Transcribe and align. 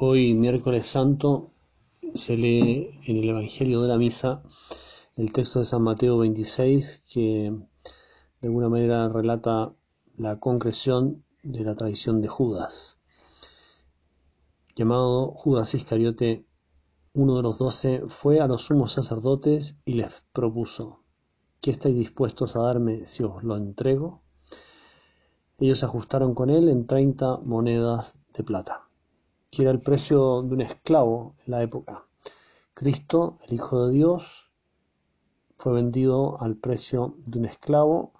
Hoy, 0.00 0.32
miércoles 0.32 0.86
santo, 0.86 1.50
se 2.14 2.36
lee 2.36 3.00
en 3.04 3.16
el 3.16 3.30
Evangelio 3.30 3.82
de 3.82 3.88
la 3.88 3.98
Misa 3.98 4.44
el 5.16 5.32
texto 5.32 5.58
de 5.58 5.64
San 5.64 5.82
Mateo 5.82 6.18
26 6.18 7.02
que 7.12 7.52
de 8.40 8.46
alguna 8.46 8.68
manera 8.68 9.08
relata 9.08 9.74
la 10.16 10.38
concreción 10.38 11.24
de 11.42 11.64
la 11.64 11.74
tradición 11.74 12.22
de 12.22 12.28
Judas. 12.28 13.00
Llamado 14.76 15.32
Judas 15.32 15.74
Iscariote, 15.74 16.46
uno 17.12 17.34
de 17.34 17.42
los 17.42 17.58
doce, 17.58 18.02
fue 18.06 18.38
a 18.38 18.46
los 18.46 18.66
sumos 18.66 18.92
sacerdotes 18.92 19.74
y 19.84 19.94
les 19.94 20.22
propuso, 20.32 21.02
¿qué 21.60 21.72
estáis 21.72 21.96
dispuestos 21.96 22.54
a 22.54 22.60
darme 22.60 23.04
si 23.04 23.24
os 23.24 23.42
lo 23.42 23.56
entrego? 23.56 24.22
Ellos 25.58 25.82
ajustaron 25.82 26.36
con 26.36 26.50
él 26.50 26.68
en 26.68 26.86
treinta 26.86 27.38
monedas 27.38 28.20
de 28.32 28.44
plata 28.44 28.87
que 29.50 29.62
era 29.62 29.70
el 29.70 29.80
precio 29.80 30.42
de 30.42 30.54
un 30.54 30.60
esclavo 30.60 31.34
en 31.46 31.52
la 31.52 31.62
época. 31.62 32.06
Cristo, 32.74 33.38
el 33.46 33.54
Hijo 33.54 33.86
de 33.86 33.94
Dios, 33.94 34.50
fue 35.56 35.72
vendido 35.72 36.40
al 36.40 36.56
precio 36.56 37.16
de 37.26 37.40
un 37.40 37.44
esclavo 37.46 38.12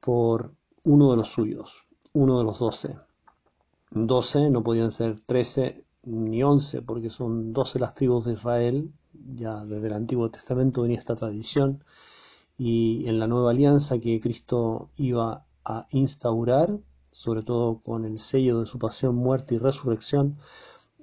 por 0.00 0.54
uno 0.84 1.10
de 1.12 1.16
los 1.16 1.28
suyos, 1.30 1.86
uno 2.12 2.38
de 2.38 2.44
los 2.44 2.58
doce. 2.58 2.98
Doce 3.90 4.50
no 4.50 4.64
podían 4.64 4.90
ser 4.90 5.20
trece 5.20 5.84
ni 6.02 6.42
once, 6.42 6.82
porque 6.82 7.10
son 7.10 7.52
doce 7.52 7.78
las 7.78 7.94
tribus 7.94 8.24
de 8.24 8.32
Israel, 8.32 8.92
ya 9.12 9.64
desde 9.64 9.86
el 9.86 9.92
Antiguo 9.92 10.30
Testamento 10.30 10.82
venía 10.82 10.98
esta 10.98 11.14
tradición, 11.14 11.84
y 12.58 13.08
en 13.08 13.18
la 13.18 13.28
nueva 13.28 13.50
alianza 13.50 13.98
que 13.98 14.20
Cristo 14.20 14.90
iba 14.96 15.46
a 15.64 15.86
instaurar, 15.90 16.80
sobre 17.10 17.42
todo 17.42 17.80
con 17.80 18.04
el 18.04 18.18
sello 18.18 18.60
de 18.60 18.66
su 18.66 18.78
pasión, 18.78 19.14
muerte 19.14 19.54
y 19.54 19.58
resurrección, 19.58 20.38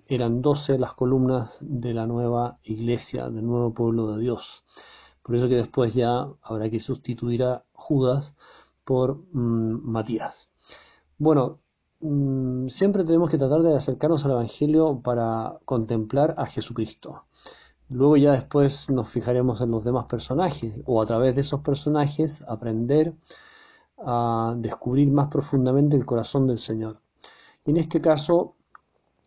eran 0.10 0.42
doce 0.42 0.80
las 0.80 0.96
columnas 0.96 1.60
de 1.62 1.94
la 1.94 2.08
nueva 2.08 2.58
iglesia, 2.64 3.30
del 3.30 3.46
nuevo 3.46 3.74
pueblo 3.74 4.12
de 4.12 4.20
Dios. 4.20 4.64
Por 5.22 5.36
eso 5.36 5.48
que 5.48 5.56
después 5.56 5.94
ya 5.94 6.28
habrá 6.42 6.70
que 6.70 6.80
sustituir 6.80 7.44
a 7.44 7.64
Judas 7.74 8.36
por 8.84 9.18
mm, 9.32 9.82
Matías. 9.84 10.50
Bueno, 11.20 11.60
mm, 12.00 12.68
siempre 12.68 13.04
tenemos 13.04 13.30
que 13.30 13.38
tratar 13.38 13.62
de 13.62 13.76
acercarnos 13.76 14.26
al 14.26 14.32
Evangelio 14.32 15.00
para 15.02 15.60
contemplar 15.66 16.34
a 16.38 16.48
Jesucristo. 16.48 17.26
Luego 17.90 18.18
ya 18.18 18.32
después 18.32 18.90
nos 18.90 19.10
fijaremos 19.10 19.62
en 19.62 19.70
los 19.70 19.84
demás 19.84 20.06
personajes 20.06 20.82
o 20.86 21.02
a 21.02 21.06
través 21.06 21.36
de 21.36 21.42
esos 21.42 21.62
personajes 21.62 22.44
aprender 22.48 23.16
a 23.98 24.56
descubrir 24.58 25.12
más 25.12 25.28
profundamente 25.28 25.96
el 25.96 26.06
corazón 26.06 26.48
del 26.48 26.58
Señor. 26.58 27.02
En 27.66 27.78
este 27.78 28.02
caso, 28.02 28.56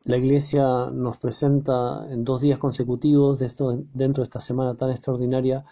la 0.04 0.16
Iglesia 0.16 0.90
nos 0.92 1.18
presenta 1.18 2.06
en 2.10 2.24
dos 2.24 2.40
días 2.40 2.58
consecutivos 2.58 3.38
dentro 3.38 4.22
de 4.22 4.24
esta 4.24 4.40
semana 4.40 4.74
tan 4.74 4.90
extraordinaria, 4.90 5.64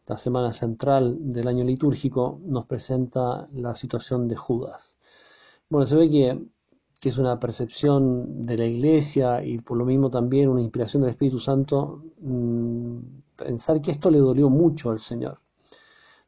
esta 0.00 0.16
semana 0.16 0.52
central 0.52 1.16
del 1.32 1.48
año 1.48 1.64
litúrgico, 1.64 2.40
nos 2.44 2.66
presenta 2.66 3.48
la 3.52 3.74
situación 3.74 4.28
de 4.28 4.36
Judas. 4.36 4.98
Bueno, 5.68 5.86
se 5.86 5.96
ve 5.96 6.08
que, 6.08 6.46
que 7.00 7.08
es 7.08 7.18
una 7.18 7.40
percepción 7.40 8.42
de 8.42 8.58
la 8.58 8.66
Iglesia 8.66 9.44
y 9.44 9.58
por 9.58 9.76
lo 9.76 9.84
mismo 9.84 10.08
también 10.08 10.48
una 10.48 10.60
inspiración 10.60 11.02
del 11.02 11.10
Espíritu 11.10 11.40
Santo 11.40 12.02
mmm, 12.20 12.98
pensar 13.34 13.80
que 13.80 13.90
esto 13.90 14.10
le 14.10 14.18
dolió 14.18 14.50
mucho 14.50 14.90
al 14.90 14.98
Señor. 15.00 15.40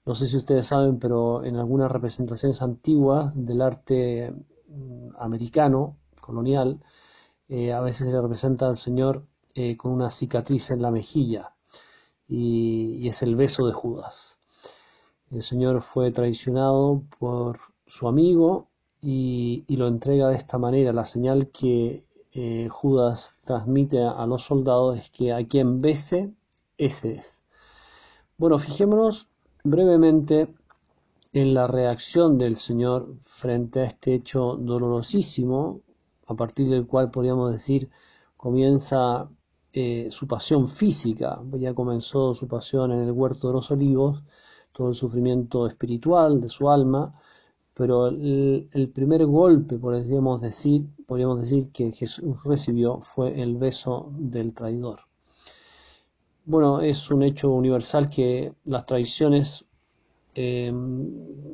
No 0.05 0.15
sé 0.15 0.27
si 0.27 0.37
ustedes 0.37 0.67
saben, 0.67 0.99
pero 0.99 1.45
en 1.45 1.57
algunas 1.57 1.91
representaciones 1.93 2.63
antiguas 2.63 3.33
del 3.37 3.61
arte 3.61 4.33
mm, 4.69 5.11
americano, 5.19 5.97
colonial, 6.21 6.81
eh, 7.49 7.73
a 7.73 7.81
veces 7.81 8.07
se 8.07 8.13
le 8.13 8.21
representa 8.21 8.69
al 8.69 8.77
Señor 8.77 9.25
eh, 9.55 9.77
con 9.77 9.93
una 9.93 10.11
cicatriz 10.11 10.71
en 10.71 10.83
la 10.83 10.91
mejilla 10.91 11.55
y, 12.29 13.09
es 13.09 13.23
el 13.23 13.37
beso 13.37 13.67
de 13.67 13.73
Judas. 13.73 14.39
El 15.31 15.43
Señor 15.43 15.81
fue 15.81 16.11
traicionado 16.13 17.03
por 17.19 17.59
su 17.87 18.09
amigo 18.09 18.69
y, 19.01 19.65
y 19.69 19.77
lo 19.77 19.87
entrega 19.87 20.29
de 20.29 20.37
esta 20.37 20.59
manera. 20.59 20.93
La 20.93 21.05
señal 21.05 21.51
que 21.51 22.05
eh, 22.33 22.69
Judas 22.69 23.41
transmite 23.45 24.03
a, 24.03 24.11
a 24.11 24.27
los 24.27 24.43
soldados 24.43 24.99
es 24.99 25.11
que 25.11 25.33
a 25.33 25.47
quien 25.47 25.81
bese, 25.81 26.33
ese 26.79 27.13
es. 27.13 27.45
Bueno, 28.39 28.59
fijémonos 28.59 29.29
brevemente 29.65 30.55
en 31.33 31.55
la 31.55 31.67
reacción 31.67 32.39
del 32.39 32.57
Señor 32.57 33.15
frente 33.23 33.81
a 33.81 33.85
este 33.85 34.15
hecho 34.15 34.57
dolorosísimo, 34.57 35.81
a 36.27 36.35
partir 36.35 36.69
del 36.69 36.87
cual 36.87 37.11
podríamos 37.11 37.53
decir 37.53 37.89
comienza 38.37 39.29
eh, 39.73 40.09
su 40.11 40.27
pasión 40.27 40.69
física, 40.69 41.41
ya 41.59 41.75
comenzó 41.75 42.35
su 42.35 42.47
pasión 42.49 42.93
en 42.93 43.03
el 43.03 43.13
huerto 43.13 43.49
de 43.49 43.55
los 43.55 43.71
olivos, 43.71 44.23
todo 44.73 44.89
el 44.89 44.95
sufrimiento 44.95 45.67
espiritual 45.67 46.41
de 46.41 46.49
su 46.49 46.71
alma, 46.71 47.13
pero 47.75 48.09
el, 48.09 48.91
primer 48.95 49.27
golpe, 49.27 49.79
podríamos 49.79 50.41
decir, 50.41 50.87
podríamos 51.07 51.41
decir 51.41 51.71
que 51.73 51.93
Jesús 51.93 52.43
recibió 52.45 53.01
fue 53.03 53.39
el 53.39 53.57
beso 53.57 54.11
del 54.17 54.55
traidor. 54.55 55.01
Bueno, 56.47 56.81
es 56.81 57.11
un 57.11 57.23
hecho 57.23 57.51
universal 57.51 58.09
que 58.09 58.55
las 58.65 58.87
traiciones 58.87 59.67
eh, 60.35 60.73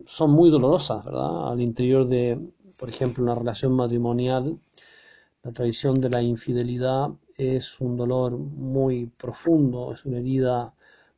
son 0.05 0.31
muy 0.31 0.51
dolorosas, 0.51 1.05
¿verdad? 1.05 1.51
Al 1.51 1.61
interior 1.61 2.07
de, 2.07 2.39
por 2.83 2.89
ejemplo, 2.89 3.23
una 3.23 3.37
relación 3.37 3.75
matrimonial, 3.75 4.59
la 5.45 5.53
traición 5.53 6.01
de 6.01 6.11
la 6.11 6.21
infidelidad 6.21 7.11
es 7.39 7.81
un 7.81 7.97
dolor 7.97 8.37
muy 8.37 9.07
profundo, 9.07 9.93
es 9.93 10.05
una 10.05 10.19
herida, 10.19 10.75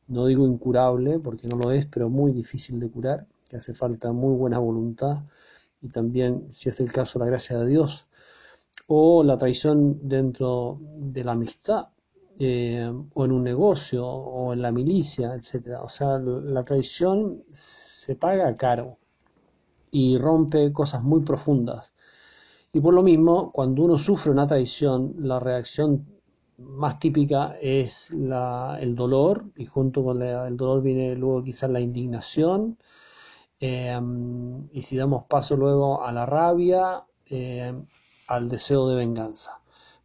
no 0.07 0.27
digo 0.27 0.45
incurable, 0.45 1.17
porque 1.17 1.47
no 1.47 1.57
lo 1.57 1.71
es, 1.71 1.87
pero 1.87 2.07
muy 2.07 2.31
difícil 2.33 2.79
de 2.79 2.87
curar, 2.91 3.25
que 3.49 3.57
hace 3.57 3.73
falta 3.73 4.11
muy 4.11 4.35
buena 4.35 4.59
voluntad 4.59 5.23
y 5.81 5.89
también, 5.89 6.45
si 6.51 6.69
es 6.69 6.79
el 6.81 6.91
caso, 6.91 7.17
la 7.17 7.25
gracia 7.25 7.57
de 7.57 7.67
Dios. 7.67 8.07
O 8.85 9.23
la 9.23 9.35
traición 9.35 10.07
dentro 10.07 10.77
de 10.79 11.23
la 11.23 11.31
amistad, 11.31 11.87
eh, 12.37 12.91
o 13.15 13.25
en 13.25 13.31
un 13.31 13.43
negocio 13.43 14.05
o 14.05 14.53
en 14.53 14.61
la 14.61 14.71
milicia, 14.71 15.33
etcétera. 15.33 15.81
O 15.81 15.89
sea, 15.89 16.19
la 16.19 16.61
traición 16.61 17.43
se 17.49 18.15
paga 18.15 18.55
caro 18.55 18.99
y 19.97 20.17
rompe 20.17 20.73
cosas 20.73 21.03
muy 21.03 21.21
profundas. 21.21 21.93
Y 22.73 22.81
por 22.81 22.93
lo 22.93 23.01
mismo, 23.01 23.53
cuando 23.53 23.83
uno 23.83 23.97
sufre 23.97 24.29
una 24.29 24.45
traición, 24.45 25.15
la 25.19 25.39
reacción 25.39 26.05
más 26.57 26.99
típica 26.99 27.55
es 27.61 28.11
la, 28.11 28.77
el 28.81 28.93
dolor 28.93 29.45
y 29.55 29.65
junto 29.65 30.03
con 30.03 30.19
la, 30.19 30.49
el 30.49 30.57
dolor 30.57 30.81
viene 30.81 31.15
luego 31.15 31.41
quizás 31.41 31.69
la 31.69 31.79
indignación 31.79 32.77
eh, 33.61 33.97
y 34.73 34.81
si 34.81 34.97
damos 34.97 35.23
paso 35.29 35.55
luego 35.55 36.03
a 36.03 36.11
la 36.11 36.25
rabia, 36.25 37.05
eh, 37.29 37.73
al 38.27 38.49
deseo 38.49 38.89
de 38.89 38.97
venganza. 38.97 39.61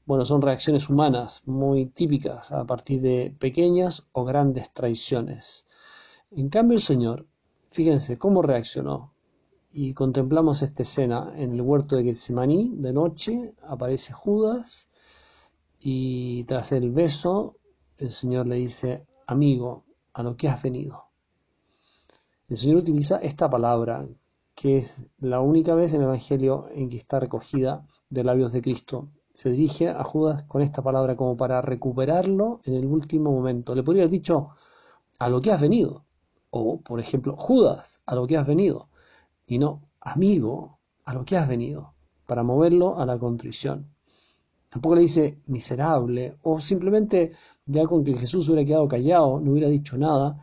Bueno, 0.06 0.24
son 0.24 0.40
reacciones 0.40 0.88
humanas 0.88 1.42
muy 1.46 1.86
típicas 1.86 2.52
a 2.52 2.64
partir 2.64 3.00
de 3.00 3.34
pequeñas 3.36 4.06
o 4.12 4.24
grandes 4.24 4.72
traiciones. 4.72 5.66
En 6.30 6.48
cambio 6.48 6.76
el 6.76 6.82
Señor, 6.82 7.26
fíjense 7.72 8.18
cómo 8.18 8.40
reaccionó. 8.40 9.10
Y 9.72 9.94
contemplamos 9.94 10.62
esta 10.62 10.82
escena 10.82 11.32
en 11.36 11.53
el 11.53 11.60
huerto 11.62 11.97
de 11.97 12.04
Getsemaní, 12.04 12.72
de 12.75 12.92
noche, 12.92 13.54
aparece 13.62 14.12
Judas 14.12 14.88
y 15.78 16.44
tras 16.44 16.72
el 16.72 16.91
beso 16.91 17.56
el 17.97 18.10
Señor 18.10 18.47
le 18.47 18.56
dice, 18.56 19.06
amigo, 19.26 19.84
a 20.12 20.22
lo 20.22 20.36
que 20.36 20.48
has 20.48 20.62
venido. 20.62 21.04
El 22.48 22.56
Señor 22.56 22.78
utiliza 22.78 23.19
esta 23.19 23.48
palabra, 23.48 24.09
que 24.54 24.78
es 24.78 25.09
la 25.19 25.41
única 25.41 25.75
vez 25.75 25.94
en 25.94 26.00
el 26.00 26.09
Evangelio 26.09 26.66
en 26.72 26.88
que 26.88 26.97
está 26.97 27.20
recogida 27.20 27.86
de 28.09 28.25
labios 28.25 28.53
de 28.53 28.62
Cristo, 28.62 29.09
se 29.32 29.50
dirige 29.50 29.88
a 29.88 30.04
Judas 30.04 30.42
con 30.42 30.60
esta 30.60 30.83
palabra 30.83 31.16
como 31.16 31.34
para 31.36 31.62
recuperarlo 31.62 32.60
en 32.65 32.74
el 32.74 32.86
último 32.86 33.30
momento. 33.30 33.74
Le 33.74 33.83
podría 33.83 34.03
haber 34.03 34.10
dicho 34.10 34.50
a 35.18 35.28
lo 35.30 35.41
que 35.41 35.53
has 35.53 35.62
venido. 35.62 36.04
O, 36.50 36.80
por 36.80 37.00
ejemplo, 37.00 37.36
Judas, 37.36 38.03
a 38.04 38.16
lo 38.16 38.27
que 38.27 38.36
has 38.36 38.47
venido. 38.47 38.90
Y 39.50 39.58
no, 39.58 39.82
amigo, 40.00 40.78
a 41.04 41.12
lo 41.12 41.24
que 41.24 41.36
has 41.36 41.48
venido. 41.48 41.94
Para 42.24 42.44
moverlo 42.44 43.00
a 43.00 43.04
la 43.04 43.18
contrición. 43.18 43.92
Tampoco 44.68 44.94
le 44.94 45.00
dice 45.00 45.41
miserable. 45.47 46.38
O 46.42 46.60
simplemente 46.60 47.32
ya 47.66 47.84
con 47.84 48.04
que 48.04 48.14
Jesús 48.14 48.48
hubiera 48.48 48.64
quedado 48.64 48.86
callado, 48.86 49.41
no 49.41 49.50
hubiera 49.50 49.68
dicho 49.68 49.98
nada. 49.98 50.38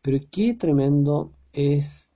Pero 0.00 0.18
qué 0.30 0.54
tremendo 0.54 1.32
es 1.52 2.08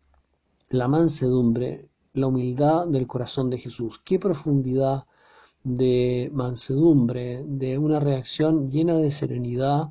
la 0.69 0.87
mansedumbre, 0.87 1.89
la 2.13 2.29
humildad 2.29 2.87
del 2.87 3.09
corazón 3.09 3.51
de 3.51 3.59
Jesús. 3.59 4.01
Qué 4.05 4.21
profundidad 4.21 5.07
de 5.65 6.31
mansedumbre, 6.33 7.43
de 7.45 7.77
una 7.77 7.99
reacción 7.99 8.71
llena 8.71 8.95
de 8.95 9.11
serenidad, 9.11 9.89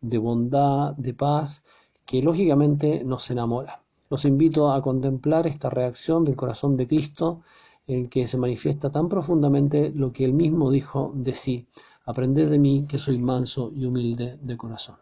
de 0.00 0.18
bondad, 0.18 0.94
de 0.94 1.14
paz, 1.14 1.64
que 2.06 2.22
lógicamente 2.22 3.02
nos 3.04 3.28
enamora. 3.32 3.79
Los 4.10 4.24
invito 4.24 4.72
a 4.72 4.82
contemplar 4.82 5.46
esta 5.46 5.70
reacción 5.70 6.24
del 6.24 6.34
corazón 6.34 6.76
de 6.76 6.88
Cristo 6.88 7.42
en 7.86 8.08
que 8.08 8.26
se 8.26 8.38
manifiesta 8.38 8.90
tan 8.90 9.08
profundamente 9.08 9.92
lo 9.94 10.12
que 10.12 10.24
él 10.24 10.32
mismo 10.32 10.70
dijo 10.70 11.12
de 11.14 11.34
sí, 11.34 11.68
aprended 12.04 12.50
de 12.50 12.58
mí 12.58 12.86
que 12.88 12.98
soy 12.98 13.18
manso 13.18 13.72
y 13.74 13.84
humilde 13.84 14.36
de 14.42 14.56
corazón. 14.56 14.96